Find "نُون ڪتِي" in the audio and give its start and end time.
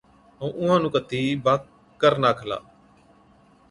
0.83-1.21